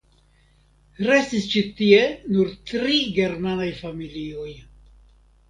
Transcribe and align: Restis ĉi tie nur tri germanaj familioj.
Restis 1.09 1.45
ĉi 1.55 1.61
tie 1.81 1.99
nur 2.31 2.49
tri 2.73 2.97
germanaj 3.19 3.69
familioj. 3.83 4.51